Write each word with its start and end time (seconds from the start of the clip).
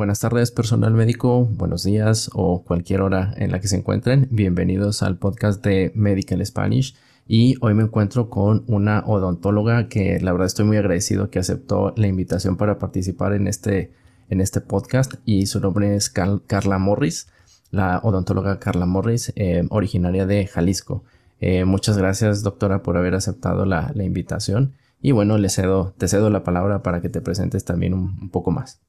buenas 0.00 0.20
tardes 0.20 0.50
personal 0.50 0.94
médico, 0.94 1.44
buenos 1.44 1.84
días 1.84 2.30
o 2.32 2.64
cualquier 2.64 3.02
hora 3.02 3.34
en 3.36 3.52
la 3.52 3.60
que 3.60 3.68
se 3.68 3.76
encuentren. 3.76 4.28
Bienvenidos 4.30 5.02
al 5.02 5.18
podcast 5.18 5.62
de 5.62 5.92
Medical 5.94 6.44
Spanish 6.46 6.96
y 7.28 7.56
hoy 7.60 7.74
me 7.74 7.82
encuentro 7.82 8.30
con 8.30 8.64
una 8.66 9.04
odontóloga 9.06 9.88
que 9.88 10.18
la 10.18 10.32
verdad 10.32 10.46
estoy 10.46 10.64
muy 10.64 10.78
agradecido 10.78 11.28
que 11.28 11.38
aceptó 11.38 11.92
la 11.98 12.06
invitación 12.06 12.56
para 12.56 12.78
participar 12.78 13.34
en 13.34 13.46
este, 13.46 13.92
en 14.30 14.40
este 14.40 14.62
podcast 14.62 15.16
y 15.26 15.44
su 15.44 15.60
nombre 15.60 15.94
es 15.94 16.08
Carla 16.08 16.78
Morris, 16.78 17.28
la 17.70 18.00
odontóloga 18.02 18.58
Carla 18.58 18.86
Morris, 18.86 19.34
eh, 19.36 19.66
originaria 19.68 20.24
de 20.24 20.46
Jalisco. 20.46 21.04
Eh, 21.40 21.66
muchas 21.66 21.98
gracias 21.98 22.42
doctora 22.42 22.82
por 22.82 22.96
haber 22.96 23.14
aceptado 23.14 23.66
la, 23.66 23.92
invitación 23.96 24.72
y 25.02 25.12
bueno, 25.12 25.36
le 25.36 25.50
cedo, 25.50 25.92
te 25.98 26.08
cedo 26.08 26.30
la 26.30 26.42
palabra 26.42 26.82
para 26.82 27.02
que 27.02 27.10
te 27.10 27.20
presentes 27.20 27.66
también 27.66 27.92
un 27.92 28.30
poco 28.30 28.50
más. 28.50 28.80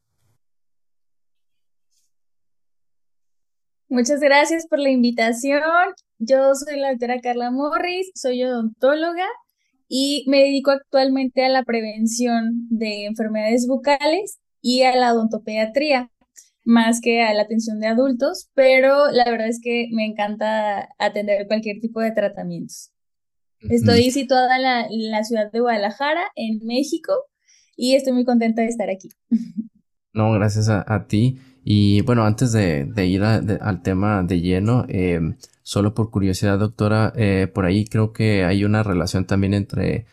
Muchas 3.91 4.22
gracias 4.22 4.68
por 4.68 4.80
la 4.80 4.90
invitación. 4.90 5.62
Yo 6.18 6.55
soy 6.55 6.80
la 6.80 6.91
doctora 6.91 7.20
Carla 7.20 7.52
Morris, 7.52 8.09
soy 8.16 8.41
odontóloga 8.41 9.27
y 9.90 10.23
me 10.30 10.38
dedico 10.38 10.72
actualmente 10.72 11.44
a 11.44 11.49
la 11.49 11.66
prevención 11.66 12.70
de 12.70 13.04
enfermedades 13.04 13.68
bucales 13.68 14.40
y 14.62 14.84
a 14.84 14.96
la 14.96 15.13
odontopediatría, 15.13 16.09
más 16.63 17.02
que 17.02 17.22
a 17.22 17.34
la 17.34 17.41
atención 17.41 17.82
de 17.82 17.88
adultos, 17.88 18.49
pero 18.54 19.12
la 19.12 19.26
verdad 19.26 19.49
es 19.49 19.59
que 19.62 19.90
me 19.91 20.05
encanta 20.05 20.88
atender 20.98 21.46
cualquier 21.48 21.82
tipo 21.82 21.99
de 21.99 22.13
tratamientos. 22.13 22.94
Estoy 23.60 24.10
situada 24.12 24.55
en 24.90 25.12
la, 25.12 25.23
ciudad 25.26 25.52
de 25.52 25.60
Guadalajara, 25.60 26.23
en 26.38 26.66
México, 26.66 27.12
y 27.76 27.96
estoy 27.96 28.13
muy 28.13 28.23
contenta 28.23 28.62
de 28.62 28.70
estar 28.70 28.90
aquí. 28.90 29.10
No, 30.13 30.34
gracias 30.34 30.68
a 30.68 31.08
ti. 31.08 31.40
Y 31.63 32.01
bueno, 32.01 32.23
antes 32.26 32.51
de, 32.51 32.87
ir 33.05 33.23
al 33.23 33.81
tema 33.84 34.23
de 34.23 34.41
lleno, 34.41 34.85
eh, 34.90 35.20
solo 35.62 35.93
por 35.93 36.09
curiosidad, 36.09 36.57
doctora, 36.59 37.13
eh, 37.15 37.48
por 37.53 37.65
ahí 37.65 37.85
creo 37.85 38.13
que 38.13 38.43
hay 38.45 38.63
una 38.65 38.84
relación 38.84 39.26
también 39.26 39.53
entre 39.53 40.05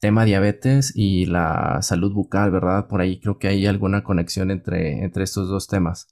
tema 0.00 0.24
diabetes 0.24 0.92
y 0.94 1.26
la 1.26 1.80
salud 1.82 2.12
bucal, 2.12 2.50
¿verdad? 2.50 2.88
Por 2.88 3.00
ahí 3.00 3.20
creo 3.20 3.38
que 3.38 3.48
hay 3.48 3.66
alguna 3.66 4.02
conexión 4.04 4.50
entre, 4.50 5.04
entre 5.04 5.24
estos 5.24 5.48
dos 5.48 5.66
temas. 5.68 6.08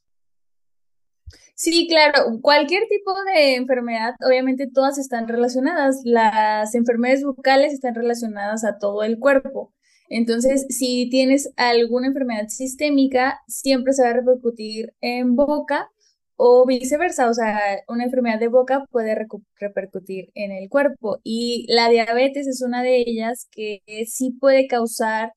Sí, 1.54 1.88
claro, 1.88 2.38
cualquier 2.42 2.86
tipo 2.86 3.14
de 3.24 3.54
enfermedad, 3.54 4.14
obviamente 4.20 4.68
todas 4.72 4.98
están 4.98 5.26
relacionadas. 5.26 6.02
Las 6.04 6.74
enfermedades 6.74 7.24
bucales 7.24 7.72
están 7.72 7.94
relacionadas 7.94 8.62
a 8.64 8.78
todo 8.78 9.02
el 9.04 9.18
cuerpo. 9.18 9.72
Entonces, 10.08 10.66
si 10.68 11.08
tienes 11.10 11.50
alguna 11.56 12.08
enfermedad 12.08 12.48
sistémica, 12.48 13.40
siempre 13.48 13.92
se 13.92 14.02
va 14.02 14.10
a 14.10 14.14
repercutir 14.14 14.94
en 15.00 15.36
boca 15.36 15.90
o 16.36 16.66
viceversa, 16.66 17.28
o 17.30 17.34
sea, 17.34 17.58
una 17.88 18.04
enfermedad 18.04 18.38
de 18.38 18.48
boca 18.48 18.86
puede 18.90 19.16
repercutir 19.58 20.30
en 20.34 20.52
el 20.52 20.68
cuerpo 20.68 21.18
y 21.24 21.66
la 21.68 21.88
diabetes 21.88 22.46
es 22.46 22.62
una 22.62 22.82
de 22.82 22.98
ellas 22.98 23.48
que 23.50 23.80
sí 24.06 24.32
puede 24.32 24.66
causar 24.66 25.32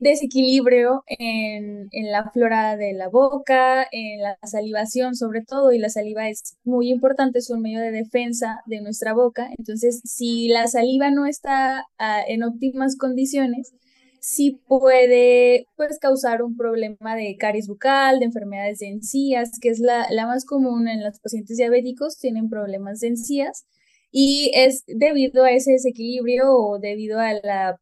desequilibrio 0.00 1.02
en, 1.06 1.88
en, 1.92 2.12
la 2.12 2.30
flora 2.30 2.76
de 2.76 2.92
la 2.92 3.08
boca, 3.08 3.86
en 3.90 4.22
la 4.22 4.38
salivación 4.44 5.16
sobre 5.16 5.42
todo, 5.44 5.72
y 5.72 5.78
la 5.78 5.88
saliva 5.88 6.28
es 6.28 6.56
muy 6.64 6.90
importante, 6.90 7.40
es 7.40 7.50
un 7.50 7.62
medio 7.62 7.80
de 7.80 7.90
defensa 7.90 8.60
de 8.66 8.80
nuestra 8.80 9.12
boca. 9.12 9.48
Entonces, 9.58 10.00
si 10.04 10.48
la 10.48 10.66
saliva 10.68 11.10
no 11.10 11.26
está 11.26 11.86
ah, 11.98 12.22
en 12.26 12.44
óptimas 12.44 12.96
condiciones, 12.96 13.74
sí 14.20 14.60
puede 14.66 15.66
pues, 15.76 15.98
causar 15.98 16.42
un 16.42 16.56
problema 16.56 17.16
de 17.16 17.36
caries 17.38 17.68
bucal, 17.68 18.18
de 18.18 18.26
enfermedades 18.26 18.78
de 18.78 18.88
encías, 18.88 19.58
que 19.60 19.68
es 19.68 19.80
la, 19.80 20.08
más 20.26 20.44
común 20.44 20.88
en 20.88 21.02
los 21.02 21.18
pacientes 21.20 21.56
diabéticos, 21.56 22.18
tienen 22.18 22.48
problemas 22.48 23.00
de 23.00 23.08
encías 23.08 23.66
y 24.10 24.50
es 24.54 24.84
debido 24.86 25.44
a 25.44 25.50
ese 25.50 25.72
desequilibrio 25.72 26.50
o 26.50 26.78
debido 26.78 27.20
a 27.20 27.30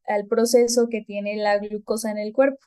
al 0.07 0.27
proceso 0.29 0.89
que 0.91 1.03
tiene 1.03 1.37
la 1.37 1.59
glucosa 1.59 2.11
en 2.11 2.19
el 2.19 2.33
cuerpo. 2.33 2.59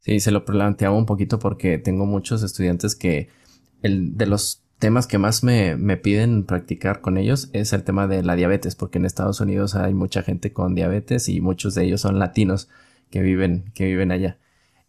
Sí, 0.00 0.20
se 0.20 0.30
lo 0.30 0.44
planteaba 0.44 0.96
un 0.96 1.06
poquito 1.06 1.38
porque 1.38 1.78
tengo 1.78 2.04
muchos 2.04 2.42
estudiantes 2.42 2.94
que 2.94 3.28
el, 3.82 4.16
de 4.16 4.26
los 4.26 4.63
temas 4.78 5.06
que 5.06 5.18
más 5.18 5.44
me, 5.44 5.76
me, 5.76 5.96
piden 5.96 6.44
practicar 6.44 7.00
con 7.00 7.18
ellos 7.18 7.50
es 7.52 7.72
el 7.72 7.84
tema 7.84 8.06
de 8.06 8.22
la 8.22 8.36
diabetes, 8.36 8.74
porque 8.74 8.98
en 8.98 9.06
Estados 9.06 9.40
Unidos 9.40 9.74
hay 9.74 9.94
mucha 9.94 10.22
gente 10.22 10.52
con 10.52 10.74
diabetes 10.74 11.28
y 11.28 11.40
muchos 11.40 11.74
de 11.74 11.84
ellos 11.84 12.00
son 12.00 12.18
latinos 12.18 12.68
que 13.10 13.22
viven, 13.22 13.70
que 13.74 13.86
viven 13.86 14.12
allá. 14.12 14.38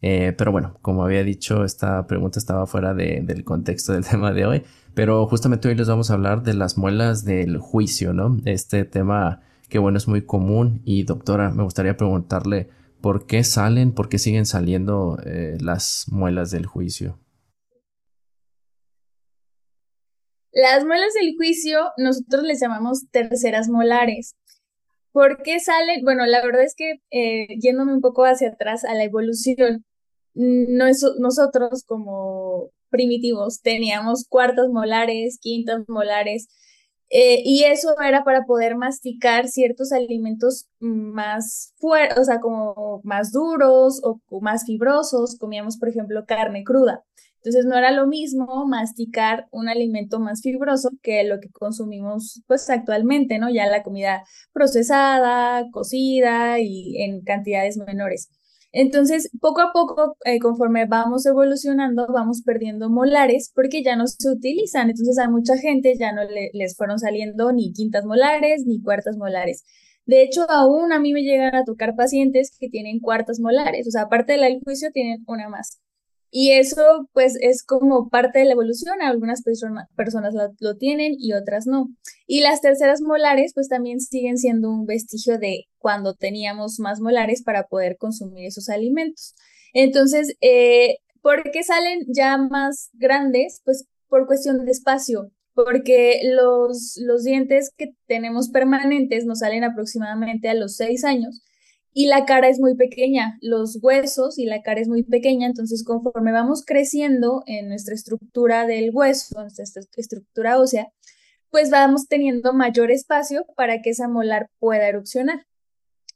Eh, 0.02 0.34
pero 0.38 0.52
bueno, 0.52 0.78
como 0.82 1.04
había 1.04 1.24
dicho, 1.24 1.64
esta 1.64 2.06
pregunta 2.08 2.38
estaba 2.40 2.68
fuera 2.68 2.94
de, 2.94 3.22
del 3.24 3.44
contexto 3.44 3.94
del 3.94 4.06
tema 4.10 4.34
de 4.34 4.46
hoy, 4.46 4.64
pero 4.94 5.26
justamente 5.28 5.68
hoy 5.68 5.76
les 5.76 5.88
vamos 5.88 6.12
a 6.12 6.14
hablar 6.14 6.44
de 6.44 6.54
las 6.54 6.78
muelas 6.78 7.26
del 7.26 7.58
juicio, 7.58 8.14
¿no? 8.14 8.38
Este 8.46 8.86
tema 8.86 9.42
que 9.70 9.80
bueno 9.80 9.98
es 9.98 10.08
muy 10.08 10.22
común 10.22 10.82
y 10.86 11.04
doctora, 11.04 11.50
me 11.50 11.64
gustaría 11.64 11.98
preguntarle 11.98 12.70
por 13.02 13.26
qué 13.26 13.44
salen, 13.44 13.92
por 13.92 14.10
qué 14.10 14.20
siguen 14.20 14.46
saliendo 14.46 15.20
eh, 15.26 15.58
las 15.60 16.06
muelas 16.10 16.52
del 16.52 16.66
juicio. 16.66 17.18
Las 20.56 20.86
muelas 20.86 21.14
del 21.14 21.36
juicio 21.36 21.92
nosotros 21.98 22.44
les 22.44 22.62
llamamos 22.62 23.10
terceras 23.12 23.68
molares. 23.68 24.38
¿Por 25.12 25.44
qué 25.44 25.60
salen? 25.60 26.02
Bueno, 26.06 26.26
la 26.26 26.42
verdad 26.42 26.64
es 26.64 26.76
que 26.76 27.02
eh, 27.12 27.48
yéndome 27.60 27.94
un 27.94 28.00
poco 28.00 28.24
hacia 28.24 28.50
atrás 28.50 28.86
a 28.86 28.94
la 28.94 29.04
evolución, 29.04 29.84
no 30.34 30.86
nosotros 31.20 31.84
como 31.86 32.70
primitivos 32.90 33.62
teníamos 33.62 34.26
cuartas 34.30 34.70
molares, 34.70 35.40
quintas 35.42 35.84
molares, 35.90 36.48
eh, 37.10 37.42
y 37.44 37.66
eso 37.66 37.94
era 38.02 38.24
para 38.24 38.46
poder 38.46 38.78
masticar 38.78 39.50
ciertos 39.50 39.92
alimentos 39.92 40.68
más 40.80 41.74
fuertes, 41.80 42.18
o 42.18 42.24
sea, 42.24 42.40
como 42.40 43.02
más 43.04 43.34
duros 43.34 44.00
o 44.04 44.22
más 44.40 44.66
fibrosos. 44.66 45.38
Comíamos, 45.38 45.78
por 45.78 45.90
ejemplo, 45.90 46.26
carne 46.26 46.64
cruda. 46.64 47.04
Entonces 47.46 47.66
no 47.68 47.78
era 47.78 47.92
lo 47.92 48.08
mismo 48.08 48.66
masticar 48.66 49.48
un 49.52 49.70
alimento 49.70 50.20
más 50.20 50.42
fibroso 50.42 50.90
que 51.04 51.24
lo 51.26 51.40
que 51.40 51.50
consumimos 51.52 52.42
pues 52.48 52.68
actualmente, 52.72 53.38
¿no? 53.38 53.52
Ya 53.52 53.68
la 53.68 53.84
comida 53.84 54.24
procesada, 54.52 55.70
cocida 55.72 56.60
y 56.60 57.04
en 57.04 57.22
cantidades 57.22 57.78
menores. 57.78 58.32
Entonces, 58.72 59.30
poco 59.40 59.62
a 59.62 59.72
poco, 59.72 60.18
eh, 60.26 60.40
conforme 60.40 60.88
vamos 60.88 61.26
evolucionando, 61.28 62.08
vamos 62.08 62.42
perdiendo 62.44 62.90
molares 62.90 63.52
porque 63.54 63.84
ya 63.84 63.96
no 63.96 64.08
se 64.08 64.28
utilizan. 64.30 64.90
Entonces, 64.90 65.20
a 65.20 65.30
mucha 65.30 65.56
gente 65.58 65.96
ya 66.00 66.14
no 66.14 66.24
les 66.54 66.76
fueron 66.76 66.98
saliendo 66.98 67.52
ni 67.54 67.74
quintas 67.74 68.06
molares 68.06 68.66
ni 68.66 68.82
cuartas 68.82 69.18
molares. 69.18 69.64
De 70.06 70.24
hecho, 70.24 70.50
aún 70.50 70.92
a 70.94 71.00
mí 71.00 71.14
me 71.14 71.22
llegan 71.22 71.54
a 71.56 71.64
tocar 71.64 71.96
pacientes 71.96 72.58
que 72.60 72.70
tienen 72.70 73.00
cuartas 73.00 73.40
molares. 73.40 73.88
O 73.88 73.92
sea, 73.92 74.04
aparte 74.04 74.34
del 74.34 74.62
juicio, 74.64 74.92
tienen 74.92 75.24
una 75.28 75.48
más. 75.48 75.80
Y 76.32 76.52
eso 76.52 77.10
pues 77.14 77.38
es 77.40 77.64
como 77.64 78.10
parte 78.10 78.40
de 78.40 78.46
la 78.46 78.54
evolución, 78.54 79.02
algunas 79.02 79.42
personas 79.96 80.34
lo, 80.60 80.76
tienen 80.76 81.16
y 81.18 81.34
otras 81.34 81.66
no. 81.66 81.90
Y 82.28 82.42
las 82.42 82.62
terceras 82.62 83.02
molares 83.02 83.54
pues 83.54 83.70
también 83.70 84.00
siguen 84.00 84.38
siendo 84.38 84.70
un 84.70 84.86
vestigio 84.86 85.38
de 85.40 85.66
cuando 85.78 86.14
teníamos 86.14 86.80
más 86.80 87.00
molares 87.00 87.44
para 87.44 87.68
poder 87.68 87.98
consumir 87.98 88.46
esos 88.46 88.70
alimentos. 88.70 89.36
Entonces, 89.74 90.36
eh, 90.42 90.98
¿por 91.22 91.52
qué 91.52 91.64
salen 91.64 92.02
ya 92.08 92.38
más 92.38 92.90
grandes? 92.94 93.62
Pues 93.64 93.86
por 94.10 94.28
cuestión 94.28 94.66
de 94.66 94.72
espacio, 94.72 95.32
porque 95.54 96.22
los, 96.24 96.98
los 96.98 97.24
dientes 97.24 97.72
que 97.76 97.94
tenemos 98.08 98.50
permanentes 98.50 99.26
nos 99.26 99.40
salen 99.40 99.64
aproximadamente 99.64 100.50
a 100.50 100.54
los 100.54 100.76
seis 100.76 101.04
años 101.04 101.42
y 101.98 102.08
la 102.08 102.26
cara 102.26 102.50
es 102.50 102.60
muy 102.60 102.76
pequeña, 102.76 103.38
los 103.40 103.80
huesos 103.82 104.38
y 104.38 104.46
la 104.46 104.62
cara 104.62 104.82
es 104.82 104.90
muy 104.90 105.04
pequeña, 105.04 105.48
entonces 105.48 105.86
conforme 105.86 106.34
vamos 106.34 106.66
creciendo 106.66 107.42
en 107.46 107.70
nuestra 107.70 107.96
estructura 107.96 108.68
del 108.68 108.90
hueso, 108.94 109.40
en 109.40 109.44
nuestra 109.44 109.82
estructura 109.96 110.60
ósea, 110.60 110.90
pues 111.52 111.70
vamos 111.70 112.10
teniendo 112.10 112.54
mayor 112.54 112.92
espacio 112.92 113.46
para 113.56 113.82
que 113.82 113.92
esa 113.92 114.10
molar 114.10 114.50
pueda 114.60 114.90
erupcionar. 114.90 115.46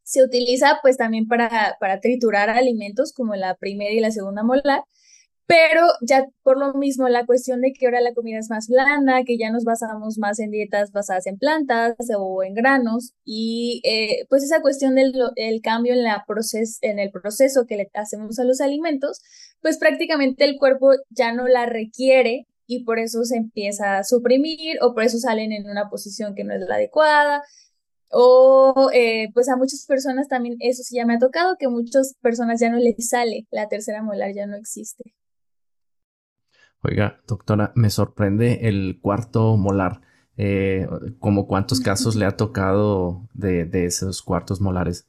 Se 0.03 0.21
utiliza 0.21 0.79
pues 0.81 0.97
también 0.97 1.29
para, 1.29 1.77
para 1.79 2.01
triturar 2.01 2.49
alimentos 2.49 3.13
como 3.13 3.35
la 3.35 3.55
primera 3.55 3.91
y 3.91 4.01
la 4.01 4.11
segunda 4.11 4.43
molar, 4.43 4.83
pero 5.49 5.81
ya 6.01 6.27
por 6.43 6.59
lo 6.59 6.75
mismo 6.75 7.09
la 7.09 7.25
cuestión 7.25 7.61
de 7.61 7.73
que 7.73 7.87
ahora 7.87 8.01
la 8.01 8.13
comida 8.13 8.37
es 8.37 8.51
más 8.51 8.67
blanda, 8.67 9.23
que 9.25 9.35
ya 9.35 9.49
nos 9.51 9.63
basamos 9.63 10.19
más 10.19 10.37
en 10.39 10.51
dietas 10.51 10.91
basadas 10.91 11.25
en 11.25 11.39
plantas 11.39 11.95
o 12.15 12.43
en 12.43 12.53
granos 12.53 13.13
y 13.25 13.81
eh, 13.83 14.27
pues 14.29 14.43
esa 14.43 14.61
cuestión 14.61 14.93
del 14.93 15.11
el 15.37 15.61
cambio 15.61 15.93
en, 15.93 16.03
la 16.03 16.23
proces, 16.27 16.77
en 16.81 16.99
el 16.99 17.09
proceso 17.09 17.65
que 17.65 17.77
le 17.77 17.89
hacemos 17.95 18.37
a 18.37 18.43
los 18.43 18.61
alimentos, 18.61 19.21
pues 19.59 19.79
prácticamente 19.79 20.45
el 20.45 20.59
cuerpo 20.59 20.91
ya 21.09 21.33
no 21.33 21.47
la 21.47 21.65
requiere 21.65 22.45
y 22.67 22.83
por 22.83 22.99
eso 22.99 23.23
se 23.23 23.37
empieza 23.37 23.97
a 23.97 24.03
suprimir 24.03 24.77
o 24.83 24.93
por 24.93 25.03
eso 25.03 25.17
salen 25.17 25.51
en 25.51 25.67
una 25.67 25.89
posición 25.89 26.35
que 26.35 26.43
no 26.43 26.53
es 26.53 26.61
la 26.61 26.75
adecuada. 26.75 27.41
O 28.11 28.91
eh, 28.93 29.29
pues 29.33 29.49
a 29.49 29.57
muchas 29.57 29.85
personas 29.87 30.27
también 30.27 30.57
eso 30.59 30.83
sí 30.83 30.95
ya 30.97 31.05
me 31.07 31.15
ha 31.15 31.19
tocado, 31.19 31.55
que 31.57 31.67
muchas 31.69 32.15
personas 32.21 32.59
ya 32.59 32.69
no 32.69 32.77
les 32.77 33.09
sale, 33.09 33.47
la 33.51 33.67
tercera 33.67 34.03
molar 34.03 34.33
ya 34.35 34.45
no 34.47 34.55
existe. 34.55 35.13
Oiga, 36.81 37.21
doctora, 37.27 37.71
me 37.75 37.89
sorprende 37.89 38.67
el 38.69 38.99
cuarto 39.01 39.57
molar. 39.57 40.01
Eh, 40.37 40.87
¿Como 41.19 41.47
cuántos 41.47 41.81
casos 41.81 42.15
le 42.15 42.25
ha 42.25 42.37
tocado 42.37 43.27
de, 43.33 43.65
de 43.65 43.85
esos 43.85 44.21
cuartos 44.21 44.61
molares? 44.61 45.05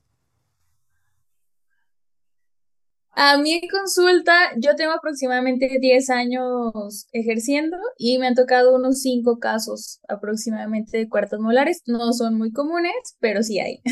A 3.12 3.36
mi 3.36 3.60
consulta, 3.68 4.32
yo 4.56 4.74
tengo 4.76 4.92
aproximadamente 4.92 5.78
10 5.80 6.10
años 6.10 7.06
ejerciendo 7.12 7.76
y 7.98 8.18
me 8.18 8.26
han 8.26 8.34
tocado 8.34 8.74
unos 8.74 9.02
5 9.02 9.38
casos 9.38 10.00
aproximadamente 10.08 10.96
de 10.96 11.08
cuartos 11.08 11.38
molares. 11.38 11.82
No 11.86 12.12
son 12.12 12.38
muy 12.38 12.50
comunes, 12.50 12.94
pero 13.20 13.42
sí 13.42 13.60
hay. 13.60 13.82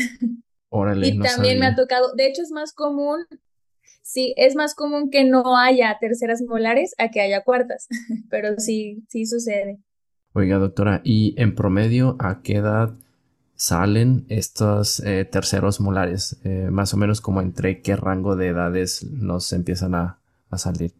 Órale, 0.69 1.07
y 1.07 1.19
también 1.19 1.59
me 1.59 1.67
ha 1.67 1.75
tocado, 1.75 2.13
de 2.15 2.27
hecho 2.27 2.41
es 2.41 2.51
más 2.51 2.73
común 2.73 3.25
Sí, 4.11 4.33
es 4.37 4.55
más 4.55 4.73
común 4.73 5.11
que 5.11 5.23
no 5.23 5.55
haya 5.55 5.95
terceras 6.01 6.41
molares 6.41 6.95
a 6.97 7.11
que 7.11 7.21
haya 7.21 7.43
cuartas, 7.43 7.87
pero 8.31 8.57
sí, 8.57 9.03
sí 9.07 9.27
sucede. 9.27 9.77
Oiga, 10.33 10.57
doctora, 10.57 11.01
¿y 11.03 11.39
en 11.39 11.53
promedio 11.53 12.15
a 12.17 12.41
qué 12.41 12.55
edad 12.55 12.95
salen 13.53 14.25
estos 14.27 14.99
eh, 15.01 15.25
terceros 15.25 15.79
molares? 15.79 16.41
Eh, 16.43 16.69
más 16.71 16.91
o 16.95 16.97
menos 16.97 17.21
como 17.21 17.39
entre 17.39 17.83
qué 17.83 17.95
rango 17.95 18.35
de 18.35 18.47
edades 18.47 19.03
nos 19.03 19.53
empiezan 19.53 19.93
a, 19.93 20.19
a 20.49 20.57
salir. 20.57 20.91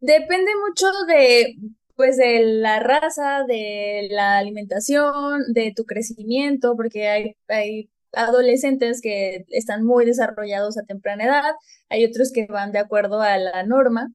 Depende 0.00 0.52
mucho 0.64 0.86
de, 1.08 1.56
pues, 1.96 2.16
de 2.18 2.44
la 2.44 2.78
raza, 2.78 3.42
de 3.48 4.06
la 4.12 4.38
alimentación, 4.38 5.42
de 5.52 5.72
tu 5.74 5.84
crecimiento, 5.86 6.76
porque 6.76 7.08
hay, 7.08 7.36
hay 7.48 7.90
adolescentes 8.12 9.00
que 9.00 9.44
están 9.50 9.84
muy 9.84 10.04
desarrollados 10.04 10.78
a 10.78 10.84
temprana 10.84 11.24
edad, 11.24 11.54
hay 11.88 12.04
otros 12.04 12.32
que 12.32 12.46
van 12.46 12.72
de 12.72 12.78
acuerdo 12.78 13.20
a 13.20 13.36
la 13.38 13.62
norma, 13.64 14.12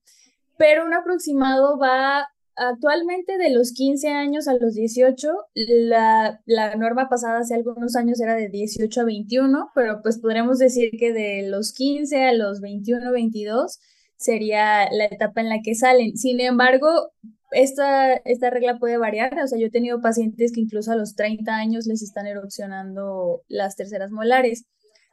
pero 0.57 0.85
un 0.85 0.93
aproximado 0.93 1.77
va 1.77 2.27
actualmente 2.55 3.37
de 3.37 3.49
los 3.49 3.71
15 3.71 4.09
años 4.09 4.47
a 4.47 4.53
los 4.53 4.75
18, 4.75 5.31
la, 5.55 6.41
la 6.45 6.75
norma 6.75 7.09
pasada 7.09 7.39
hace 7.39 7.55
algunos 7.55 7.95
años 7.95 8.19
era 8.21 8.35
de 8.35 8.49
18 8.49 9.01
a 9.01 9.05
21, 9.05 9.71
pero 9.73 10.01
pues 10.01 10.19
podremos 10.19 10.59
decir 10.59 10.91
que 10.97 11.13
de 11.13 11.49
los 11.49 11.73
15 11.73 12.23
a 12.25 12.33
los 12.33 12.61
21, 12.61 13.11
22 13.11 13.79
sería 14.17 14.89
la 14.91 15.05
etapa 15.05 15.41
en 15.41 15.49
la 15.49 15.61
que 15.63 15.75
salen. 15.75 16.15
Sin 16.17 16.39
embargo, 16.39 17.11
esta, 17.53 18.13
esta 18.13 18.49
regla 18.49 18.77
puede 18.79 18.97
variar, 18.97 19.37
o 19.39 19.47
sea, 19.47 19.59
yo 19.59 19.67
he 19.67 19.71
tenido 19.71 20.01
pacientes 20.01 20.51
que 20.51 20.61
incluso 20.61 20.91
a 20.91 20.95
los 20.95 21.15
30 21.15 21.55
años 21.55 21.85
les 21.87 22.01
están 22.01 22.27
erupcionando 22.27 23.43
las 23.47 23.75
terceras 23.75 24.11
molares. 24.11 24.65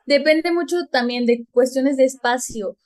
Depende 0.06 0.52
mucho 0.52 0.76
también 0.90 1.26
de 1.26 1.46
cuestiones 1.52 1.96
de 1.96 2.04
espacio. 2.04 2.76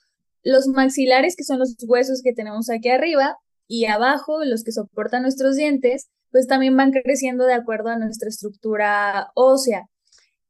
Los 0.43 0.67
maxilares, 0.67 1.35
que 1.35 1.43
son 1.43 1.59
los 1.59 1.75
huesos 1.87 2.21
que 2.23 2.33
tenemos 2.33 2.69
aquí 2.69 2.89
arriba, 2.89 3.37
y 3.67 3.85
abajo, 3.85 4.43
los 4.43 4.63
que 4.63 4.71
soportan 4.71 5.23
nuestros 5.23 5.55
dientes, 5.55 6.09
pues 6.31 6.47
también 6.47 6.75
van 6.77 6.91
creciendo 6.91 7.45
de 7.45 7.53
acuerdo 7.53 7.89
a 7.89 7.97
nuestra 7.97 8.29
estructura 8.29 9.31
ósea. 9.35 9.87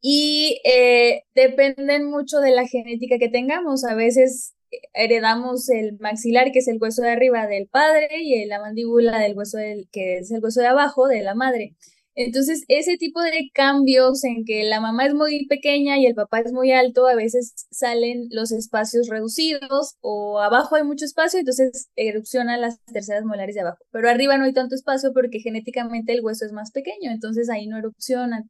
Y 0.01 0.59
eh, 0.65 1.23
dependen 1.33 2.09
mucho 2.09 2.39
de 2.39 2.51
la 2.51 2.67
genética 2.67 3.17
que 3.19 3.29
tengamos. 3.29 3.85
A 3.85 3.95
veces 3.95 4.54
heredamos 4.93 5.69
el 5.69 5.97
maxilar, 5.99 6.51
que 6.51 6.59
es 6.59 6.67
el 6.67 6.77
hueso 6.81 7.01
de 7.01 7.09
arriba 7.11 7.47
del 7.47 7.67
padre, 7.67 8.07
y 8.21 8.45
la 8.45 8.59
mandíbula 8.59 9.19
del 9.19 9.37
hueso 9.37 9.57
que 9.91 10.17
es 10.19 10.31
el 10.31 10.43
hueso 10.43 10.61
de 10.61 10.67
abajo 10.67 11.07
de 11.07 11.21
la 11.21 11.35
madre. 11.35 11.75
Entonces, 12.17 12.63
ese 12.69 12.95
tipo 12.97 13.21
de 13.21 13.49
cambios 13.53 14.23
en 14.23 14.45
que 14.45 14.63
la 14.63 14.79
mamá 14.79 15.05
es 15.05 15.13
muy 15.13 15.47
pequeña 15.47 15.99
y 15.99 16.05
el 16.05 16.15
papá 16.15 16.39
es 16.39 16.53
muy 16.53 16.71
alto, 16.71 17.07
a 17.07 17.15
veces 17.15 17.53
salen 17.71 18.27
los 18.31 18.53
espacios 18.53 19.09
reducidos 19.09 19.95
o 19.99 20.39
abajo 20.39 20.75
hay 20.75 20.83
mucho 20.85 21.03
espacio, 21.03 21.39
entonces 21.39 21.89
erupcionan 21.97 22.61
las 22.61 22.79
terceras 22.85 23.25
molares 23.25 23.55
de 23.55 23.61
abajo. 23.61 23.79
Pero 23.91 24.09
arriba 24.09 24.37
no 24.37 24.45
hay 24.45 24.53
tanto 24.53 24.75
espacio 24.75 25.11
porque 25.13 25.39
genéticamente 25.41 26.13
el 26.13 26.23
hueso 26.23 26.45
es 26.45 26.53
más 26.53 26.71
pequeño, 26.71 27.11
entonces 27.11 27.49
ahí 27.49 27.67
no 27.67 27.77
erupcionan 27.77 28.49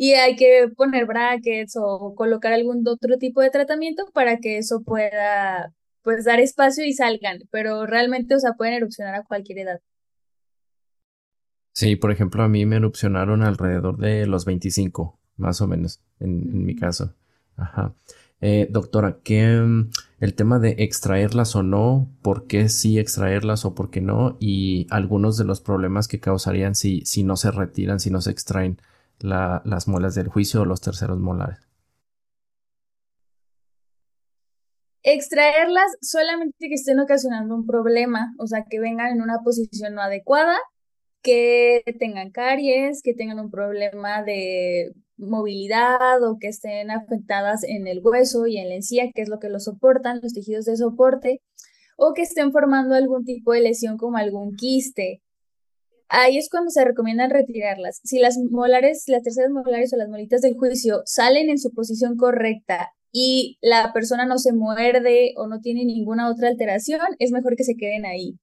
y 0.00 0.12
hay 0.12 0.36
que 0.36 0.68
poner 0.76 1.06
brackets 1.06 1.76
o 1.76 2.14
colocar 2.14 2.52
algún 2.52 2.86
otro 2.86 3.18
tipo 3.18 3.42
de 3.42 3.50
tratamiento 3.50 4.06
para 4.14 4.38
que 4.38 4.56
eso 4.56 4.82
pueda 4.84 5.74
pues 6.02 6.24
dar 6.24 6.38
espacio 6.38 6.86
y 6.86 6.92
salgan, 6.92 7.40
pero 7.50 7.84
realmente, 7.84 8.36
o 8.36 8.38
sea, 8.38 8.52
pueden 8.52 8.74
erupcionar 8.74 9.16
a 9.16 9.24
cualquier 9.24 9.58
edad. 9.58 9.80
Sí, 11.72 11.96
por 11.96 12.12
ejemplo, 12.12 12.44
a 12.44 12.48
mí 12.48 12.64
me 12.64 12.76
erupcionaron 12.76 13.42
alrededor 13.42 13.98
de 13.98 14.26
los 14.26 14.44
25, 14.44 15.18
más 15.36 15.60
o 15.60 15.66
menos, 15.66 16.00
en, 16.20 16.64
mi 16.64 16.76
caso. 16.76 17.14
Ajá. 17.56 17.92
Eh, 18.40 18.68
doctora, 18.70 19.18
¿qué 19.24 19.60
mm, 19.60 19.90
el 20.20 20.34
tema 20.34 20.60
de 20.60 20.76
extraerlas 20.78 21.56
o 21.56 21.64
no, 21.64 22.08
por 22.22 22.46
qué 22.46 22.68
sí 22.68 23.00
extraerlas 23.00 23.64
o 23.64 23.74
por 23.74 23.90
qué 23.90 24.00
no, 24.00 24.36
y 24.38 24.86
algunos 24.90 25.36
de 25.36 25.44
los 25.44 25.60
problemas 25.60 26.06
que 26.06 26.20
causarían 26.20 26.76
si, 26.76 27.04
si 27.04 27.24
no 27.24 27.36
se 27.36 27.50
retiran, 27.50 27.98
si 27.98 28.10
no 28.10 28.20
se 28.20 28.30
extraen 28.30 28.80
las 29.20 29.88
muelas 29.88 30.14
del 30.14 30.28
juicio 30.28 30.62
o 30.62 30.64
los 30.64 30.80
terceros 30.80 31.18
molares. 31.18 31.68
Extraerlas 35.02 35.90
solamente 36.02 36.68
que 36.68 36.74
estén 36.74 37.00
ocasionando 37.00 37.54
un 37.54 37.66
problema, 37.66 38.34
o 38.38 38.46
sea, 38.46 38.64
que 38.68 38.80
vengan 38.80 39.08
en 39.08 39.22
una 39.22 39.38
posición 39.42 39.94
no 39.94 40.02
adecuada, 40.02 40.58
que 41.22 41.82
tengan 41.98 42.30
caries, 42.30 43.00
que 43.02 43.14
tengan 43.14 43.40
un 43.40 43.50
problema 43.50 44.22
de 44.22 44.92
movilidad 45.16 46.22
o 46.22 46.38
que 46.38 46.48
estén 46.48 46.90
afectadas 46.90 47.64
en 47.64 47.86
el 47.86 48.00
hueso 48.02 48.46
y 48.46 48.58
en 48.58 48.68
la 48.68 48.76
encía, 48.76 49.10
que 49.14 49.22
es 49.22 49.28
lo 49.28 49.38
que 49.38 49.48
lo 49.48 49.60
soportan, 49.60 50.20
los 50.22 50.32
tejidos 50.32 50.64
de 50.64 50.76
soporte, 50.76 51.40
o 51.96 52.14
que 52.14 52.22
estén 52.22 52.52
formando 52.52 52.94
algún 52.94 53.24
tipo 53.24 53.52
de 53.52 53.60
lesión 53.60 53.96
como 53.98 54.16
algún 54.16 54.54
quiste, 54.56 55.22
ahí 56.08 56.38
es 56.38 56.48
cuando 56.50 56.70
se 56.70 56.84
recomiendan 56.84 57.30
retirarlas. 57.30 58.00
Si 58.04 58.18
las 58.18 58.38
molares, 58.38 59.04
las 59.06 59.22
terceras 59.22 59.50
molares 59.50 59.92
o 59.92 59.96
las 59.96 60.08
molitas 60.08 60.40
del 60.42 60.54
juicio 60.54 61.02
salen 61.04 61.50
en 61.50 61.58
su 61.58 61.72
posición 61.72 62.16
correcta 62.16 62.92
y 63.12 63.58
la 63.60 63.92
persona 63.92 64.26
no 64.26 64.38
se 64.38 64.52
muerde 64.52 65.34
o 65.36 65.46
no 65.46 65.60
tiene 65.60 65.84
ninguna 65.84 66.30
otra 66.30 66.48
alteración, 66.48 67.00
es 67.18 67.30
mejor 67.32 67.56
que 67.56 67.64
se 67.64 67.76
queden 67.76 68.06
ahí, 68.06 68.38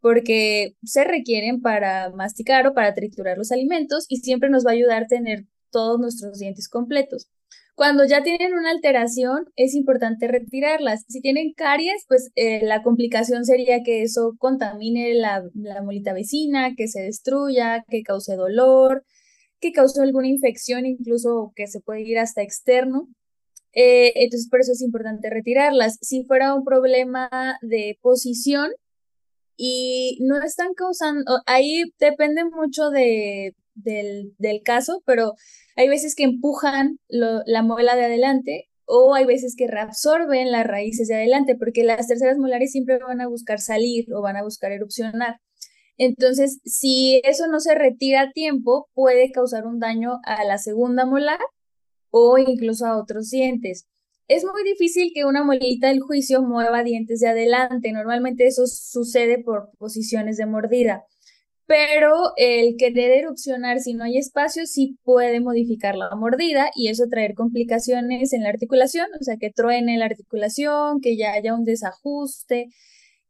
porque 0.00 0.76
se 0.82 1.04
requieren 1.04 1.60
para 1.60 2.10
masticar 2.10 2.66
o 2.66 2.74
para 2.74 2.94
triturar 2.94 3.38
los 3.38 3.52
alimentos 3.52 4.06
y 4.08 4.18
siempre 4.18 4.50
nos 4.50 4.66
va 4.66 4.70
a 4.70 4.74
ayudar 4.74 5.04
a 5.04 5.06
tener 5.06 5.46
todos 5.70 6.00
nuestros 6.00 6.38
dientes 6.38 6.68
completos. 6.68 7.28
Cuando 7.74 8.04
ya 8.04 8.22
tienen 8.22 8.52
una 8.54 8.70
alteración, 8.70 9.46
es 9.56 9.74
importante 9.74 10.28
retirarlas. 10.28 11.04
Si 11.08 11.20
tienen 11.20 11.52
caries, 11.56 12.04
pues 12.06 12.30
eh, 12.34 12.64
la 12.64 12.82
complicación 12.82 13.44
sería 13.46 13.82
que 13.82 14.02
eso 14.02 14.34
contamine 14.38 15.14
la, 15.14 15.42
molita 15.82 16.12
vecina, 16.12 16.74
que 16.76 16.86
se 16.88 17.00
destruya, 17.02 17.82
que 17.88 18.02
cause 18.02 18.36
dolor, 18.36 19.04
que 19.60 19.72
cause 19.72 20.00
alguna 20.02 20.28
infección, 20.28 20.84
incluso 20.86 21.52
que 21.56 21.66
se 21.66 21.80
puede 21.80 22.02
ir 22.02 22.18
hasta 22.18 22.42
externo. 22.42 23.08
Eh, 23.72 24.12
entonces, 24.16 24.48
por 24.50 24.60
eso 24.60 24.72
es 24.72 24.82
importante 24.82 25.30
retirarlas. 25.30 25.98
Si 26.02 26.24
fuera 26.24 26.54
un 26.54 26.64
problema 26.64 27.30
de 27.62 27.98
posición 28.02 28.70
y 29.56 30.18
no 30.22 30.42
están 30.42 30.74
causando, 30.74 31.40
ahí 31.46 31.84
depende 31.98 32.44
mucho 32.44 32.90
de, 32.90 33.54
del, 33.74 34.34
del 34.38 34.62
caso, 34.62 35.02
pero 35.06 35.34
hay 35.76 35.88
veces 35.88 36.14
que 36.14 36.24
empujan 36.24 36.98
la 37.08 37.62
muela 37.62 37.96
de 37.96 38.04
adelante 38.04 38.68
o 38.84 39.14
hay 39.14 39.24
veces 39.24 39.54
que 39.56 39.66
reabsorben 39.66 40.50
las 40.52 40.66
raíces 40.66 41.08
de 41.08 41.14
adelante, 41.14 41.56
porque 41.56 41.84
las 41.84 42.08
terceras 42.08 42.38
molares 42.38 42.72
siempre 42.72 42.98
van 42.98 43.20
a 43.20 43.28
buscar 43.28 43.60
salir 43.60 44.12
o 44.12 44.20
van 44.20 44.36
a 44.36 44.42
buscar 44.42 44.72
erupcionar. 44.72 45.40
Entonces, 45.96 46.60
si 46.64 47.20
eso 47.24 47.46
no 47.46 47.60
se 47.60 47.74
retira 47.74 48.22
a 48.22 48.32
tiempo, 48.32 48.88
puede 48.94 49.30
causar 49.30 49.66
un 49.66 49.78
daño 49.78 50.20
a 50.24 50.44
la 50.44 50.58
segunda 50.58 51.06
molar 51.06 51.40
o 52.10 52.38
incluso 52.38 52.86
a 52.86 52.98
otros 52.98 53.30
dientes. 53.30 53.86
Es 54.28 54.44
muy 54.44 54.64
difícil 54.64 55.12
que 55.14 55.24
una 55.24 55.44
molita 55.44 55.88
del 55.88 56.00
juicio 56.00 56.42
mueva 56.42 56.82
dientes 56.82 57.20
de 57.20 57.28
adelante. 57.28 57.92
Normalmente 57.92 58.46
eso 58.46 58.66
sucede 58.66 59.38
por 59.42 59.70
posiciones 59.78 60.36
de 60.36 60.46
mordida 60.46 61.04
pero 61.72 62.32
el 62.36 62.76
querer 62.76 63.12
erupcionar 63.12 63.80
si 63.80 63.94
no 63.94 64.04
hay 64.04 64.18
espacio 64.18 64.66
sí 64.66 64.98
puede 65.04 65.40
modificar 65.40 65.94
la 65.94 66.14
mordida 66.14 66.70
y 66.74 66.88
eso 66.88 67.04
traer 67.08 67.32
complicaciones 67.32 68.34
en 68.34 68.42
la 68.42 68.50
articulación, 68.50 69.06
o 69.18 69.24
sea, 69.24 69.38
que 69.38 69.50
truene 69.50 69.96
la 69.96 70.04
articulación, 70.04 71.00
que 71.00 71.16
ya 71.16 71.32
haya 71.32 71.54
un 71.54 71.64
desajuste. 71.64 72.66